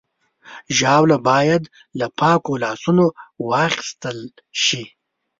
ژاوله 0.77 1.17
باید 1.29 1.63
له 1.99 2.07
پاکو 2.19 2.53
لاسونو 2.63 3.05
واخیستل 3.49 4.17
شي. 4.63 4.83